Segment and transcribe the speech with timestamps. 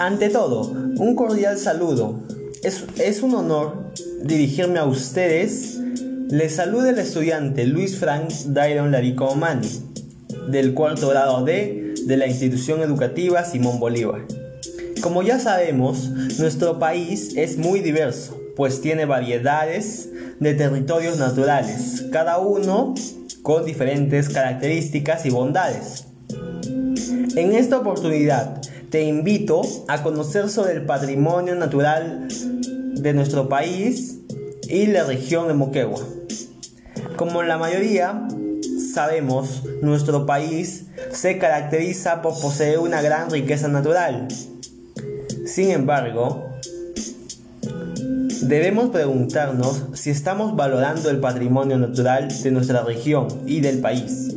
[0.00, 2.20] Ante todo, un cordial saludo.
[2.62, 3.92] Es, un honor
[4.24, 5.78] dirigirme a ustedes.
[6.30, 9.68] Les saluda el estudiante Luis Frank Dairon Larico Mani,
[10.48, 14.22] del cuarto grado D de la institución educativa Simón Bolívar.
[15.02, 22.36] Como ya sabemos, nuestro país es muy diverso, pues tiene variedades de territorios naturales, cada
[22.36, 22.94] uno
[23.40, 26.04] con diferentes características y bondades.
[27.36, 28.60] En esta oportunidad
[28.90, 32.28] te invito a conocer sobre el patrimonio natural
[32.96, 34.18] de nuestro país
[34.68, 36.04] y la región de Moquegua.
[37.16, 38.28] Como la mayoría
[38.92, 44.28] sabemos, nuestro país se caracteriza por poseer una gran riqueza natural.
[45.46, 46.49] Sin embargo,
[48.42, 54.34] debemos preguntarnos si estamos valorando el patrimonio natural de nuestra región y del país.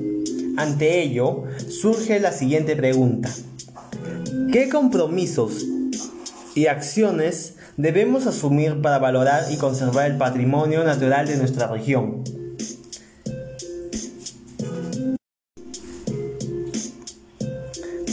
[0.58, 3.30] Ante ello, surge la siguiente pregunta.
[4.52, 5.66] ¿Qué compromisos
[6.56, 12.24] y acciones debemos asumir para valorar y conservar el patrimonio natural de nuestra región?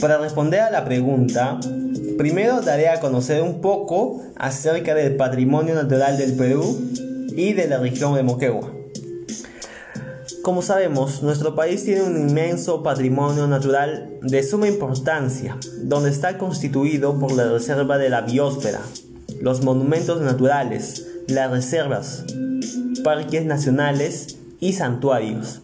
[0.01, 1.59] Para responder a la pregunta,
[2.17, 6.75] primero daré a conocer un poco acerca del patrimonio natural del Perú
[7.37, 8.73] y de la región de Moquegua.
[10.41, 17.19] Como sabemos, nuestro país tiene un inmenso patrimonio natural de suma importancia, donde está constituido
[17.19, 18.81] por la reserva de la biosfera,
[19.39, 22.25] los monumentos naturales, las reservas,
[23.03, 25.61] parques nacionales y santuarios.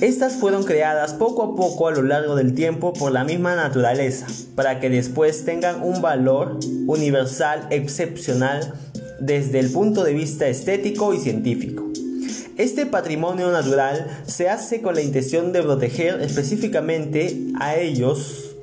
[0.00, 4.26] Estas fueron creadas poco a poco a lo largo del tiempo por la misma naturaleza,
[4.54, 8.74] para que después tengan un valor universal excepcional
[9.20, 11.84] desde el punto de vista estético y científico.
[12.56, 18.54] Este patrimonio natural se hace con la intención de proteger específicamente a ellos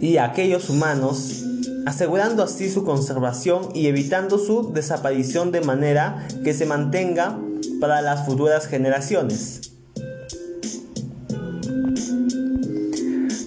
[0.00, 1.44] y a aquellos humanos,
[1.86, 7.38] asegurando así su conservación y evitando su desaparición de manera que se mantenga
[7.82, 9.72] para las futuras generaciones.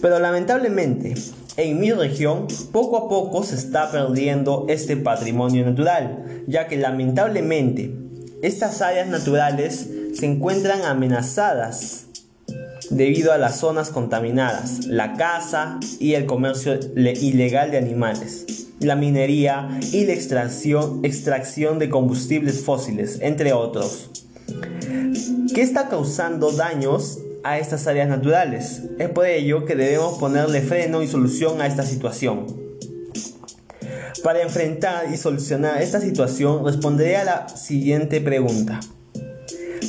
[0.01, 1.13] Pero lamentablemente,
[1.55, 7.95] en mi región, poco a poco se está perdiendo este patrimonio natural, ya que lamentablemente
[8.41, 12.07] estas áreas naturales se encuentran amenazadas
[12.89, 19.79] debido a las zonas contaminadas, la caza y el comercio ilegal de animales, la minería
[19.93, 24.24] y la extracción, extracción de combustibles fósiles, entre otros.
[25.53, 28.83] ¿Qué está causando daños a estas áreas naturales?
[28.99, 32.45] Es por ello que debemos ponerle freno y solución a esta situación.
[34.23, 38.79] Para enfrentar y solucionar esta situación, responderé a la siguiente pregunta.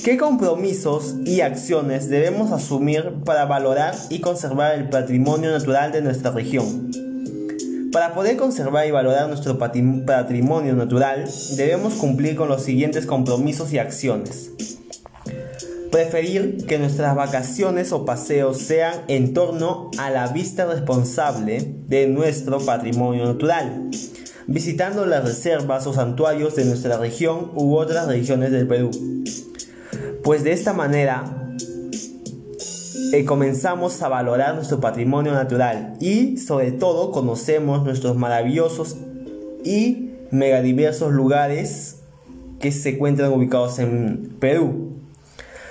[0.04, 6.30] ¿Qué compromisos y acciones debemos asumir para valorar y conservar el patrimonio natural de nuestra
[6.30, 7.05] región?
[7.96, 11.24] Para poder conservar y valorar nuestro patrimonio natural,
[11.56, 14.50] debemos cumplir con los siguientes compromisos y acciones.
[15.90, 22.60] Preferir que nuestras vacaciones o paseos sean en torno a la vista responsable de nuestro
[22.60, 23.88] patrimonio natural
[24.46, 28.90] visitando las reservas o santuarios de nuestra región u otras regiones del Perú.
[30.22, 31.35] Pues de esta manera
[33.12, 38.96] eh, comenzamos a valorar nuestro patrimonio natural y sobre todo conocemos nuestros maravillosos
[39.64, 41.96] y megadiversos lugares
[42.60, 44.92] que se encuentran ubicados en Perú.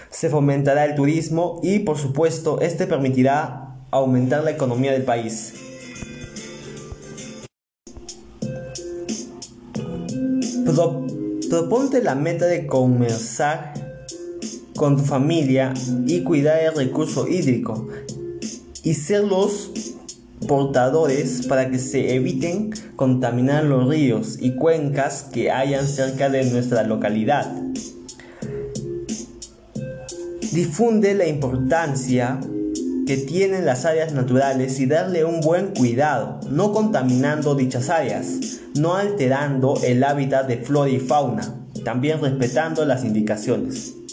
[0.10, 5.54] Se fomentará el turismo y por supuesto este permitirá aumentar la economía del país.
[11.50, 13.85] proponte la meta de conversar
[14.76, 15.74] con tu familia
[16.06, 17.88] y cuidar el recurso hídrico
[18.84, 19.72] y ser los
[20.48, 26.84] portadores para que se eviten contaminar los ríos y cuencas que hayan cerca de nuestra
[26.84, 27.52] localidad.
[30.52, 32.40] Difunde la importancia
[33.08, 38.96] que tienen las áreas naturales y darle un buen cuidado, no contaminando dichas áreas, no
[38.96, 44.05] alterando el hábitat de flora y fauna, también respetando las indicaciones.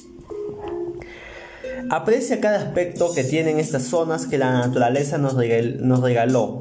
[1.90, 6.61] Aprecia cada aspecto que tienen estas zonas que la naturaleza nos, regaló.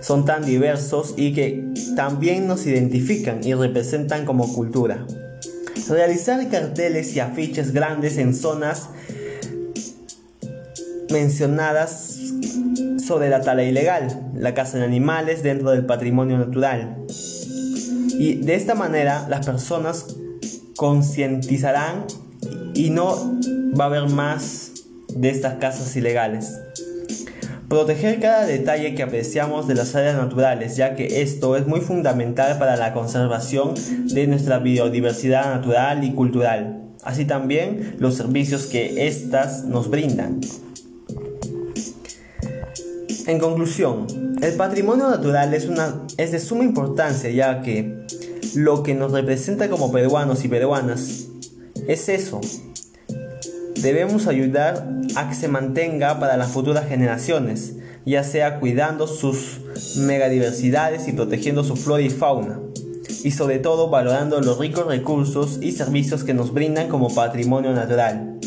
[0.00, 1.64] Son tan diversos y que
[1.96, 5.06] también nos identifican y representan como cultura.
[5.88, 8.88] Realizar carteles y afiches grandes en zonas
[11.10, 12.18] mencionadas
[13.04, 16.96] sobre la tala ilegal, la caza de animales dentro del patrimonio natural
[18.18, 20.06] Y de esta manera las personas
[20.76, 22.06] concientizarán
[22.74, 23.38] y no
[23.78, 24.72] va a haber más
[25.08, 26.58] de estas casas ilegales.
[27.68, 32.58] Proteger cada detalle que apreciamos de las áreas naturales, ya que esto es muy fundamental
[32.58, 33.74] para la conservación
[34.12, 40.40] de nuestra biodiversidad natural y cultural, así también los servicios que éstas nos brindan.
[43.26, 44.06] En conclusión,
[44.42, 45.68] el patrimonio natural es,
[46.18, 48.02] es de suma importancia ya que
[48.54, 51.28] lo que nos representa como peruanos y peruanas
[51.86, 52.40] es eso.
[53.82, 54.86] Debemos ayudar
[55.16, 57.74] a que se mantenga para las futuras generaciones,
[58.06, 59.60] ya sea cuidando sus
[59.96, 62.60] megadiversidades y protegiendo su flora y fauna,
[63.24, 68.38] y sobre todo valorando los ricos recursos y servicios que nos brindan como patrimonio natural.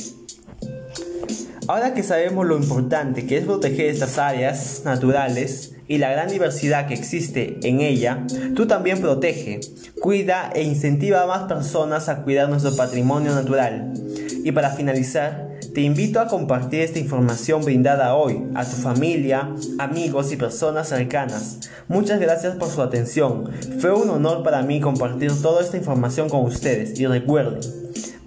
[1.67, 6.87] Ahora que sabemos lo importante que es proteger estas áreas naturales y la gran diversidad
[6.87, 9.59] que existe en ella, tú también protege,
[9.99, 14.04] cuida e incentiva a más personas a cuidar nuestro patrimonio natural.
[14.45, 19.49] Y para finalizar, te invito a compartir esta información brindada hoy a tu familia,
[19.79, 21.61] amigos y personas cercanas.
[21.87, 23.49] Muchas gracias por su atención.
[23.79, 27.59] Fue un honor para mí compartir toda esta información con ustedes y recuerden,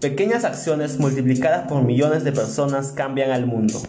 [0.00, 3.80] Pequeñas acciones multiplicadas por millones de personas cambian al mundo.